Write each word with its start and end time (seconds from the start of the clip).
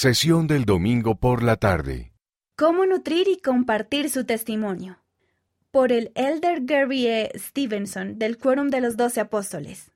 Sesión 0.00 0.46
del 0.46 0.64
domingo 0.64 1.16
por 1.16 1.42
la 1.42 1.56
tarde. 1.56 2.12
Cómo 2.54 2.86
nutrir 2.86 3.26
y 3.26 3.38
compartir 3.38 4.10
su 4.10 4.24
testimonio. 4.24 5.00
Por 5.72 5.90
el 5.90 6.12
Elder 6.14 6.60
Gary 6.62 7.08
E. 7.08 7.32
Stevenson 7.34 8.16
del 8.16 8.38
Quórum 8.38 8.68
de 8.68 8.80
los 8.80 8.96
Doce 8.96 9.18
Apóstoles. 9.18 9.90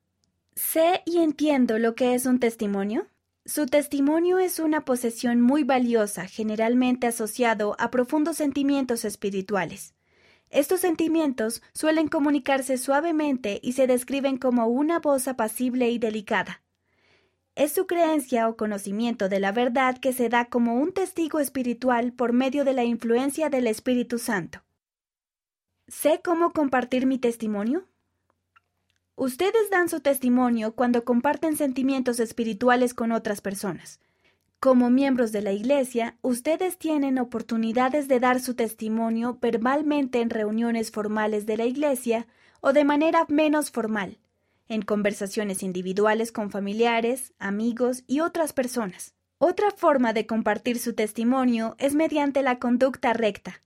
¿Sé 0.56 1.02
y 1.06 1.18
entiendo 1.18 1.78
lo 1.78 1.94
que 1.94 2.16
es 2.16 2.26
un 2.26 2.40
testimonio? 2.40 3.06
Su 3.44 3.66
testimonio 3.66 4.40
es 4.40 4.58
una 4.58 4.84
posesión 4.84 5.40
muy 5.40 5.62
valiosa, 5.62 6.27
generalmente 6.27 7.07
asociado 7.07 7.77
a 7.79 7.93
profundos 7.93 8.39
sentimientos 8.39 9.05
espirituales. 9.05 9.95
Estos 10.50 10.80
sentimientos 10.80 11.62
suelen 11.75 12.09
comunicarse 12.09 12.77
suavemente 12.77 13.61
y 13.62 13.75
se 13.75 13.87
describen 13.87 14.37
como 14.37 14.66
una 14.66 14.98
voz 14.98 15.29
apacible 15.29 15.91
y 15.91 16.00
delicada. 16.00 16.61
Es 17.55 17.73
su 17.73 17.87
creencia 17.87 18.48
o 18.48 18.57
conocimiento 18.57 19.29
de 19.29 19.39
la 19.39 19.52
verdad 19.52 19.98
que 19.98 20.14
se 20.14 20.30
da 20.30 20.46
como 20.46 20.75
un 20.77 20.93
testigo 20.93 21.39
espiritual 21.39 22.12
por 22.15 22.33
medio 22.33 22.65
de 22.65 22.73
la 22.73 22.84
influencia 22.84 23.51
del 23.51 23.66
Espíritu 23.66 24.19
Santo. 24.19 24.62
¿Sé 25.87 26.23
cómo 26.24 26.55
compartir 26.55 27.05
mi 27.05 27.19
testimonio? 27.19 27.87
Ustedes 29.16 29.69
dan 29.70 29.91
su 29.91 30.01
testimonio 30.01 30.73
cuando 30.73 31.05
comparten 31.05 31.59
sentimientos 31.59 32.20
espirituales 32.20 32.95
con 32.95 33.12
otras 33.12 33.43
personas. 33.43 34.01
Como 34.59 34.88
miembros 34.88 35.30
de 35.30 35.43
la 35.43 35.52
Iglesia, 35.52 36.16
ustedes 36.23 36.79
tienen 36.79 37.19
oportunidades 37.19 38.09
de 38.09 38.19
dar 38.19 38.41
su 38.41 38.55
testimonio 38.55 39.37
verbalmente 39.43 40.23
en 40.23 40.30
reuniones 40.30 40.91
formales 40.91 41.45
de 41.45 41.59
la 41.59 41.66
Iglesia 41.66 42.27
o 42.62 42.73
de 42.73 42.84
manera 42.84 43.27
menos 43.29 43.71
formal 43.71 44.19
en 44.72 44.82
conversaciones 44.82 45.62
individuales 45.62 46.32
con 46.32 46.50
familiares, 46.50 47.34
amigos 47.38 48.04
y 48.06 48.20
otras 48.20 48.52
personas. 48.52 49.14
Otra 49.38 49.70
forma 49.70 50.12
de 50.12 50.26
compartir 50.26 50.78
su 50.78 50.95
testimonio 50.95 51.76
es 51.78 51.95
mediante 51.95 52.42
la 52.42 52.58
conducta 52.58 53.12
recta. 53.12 53.62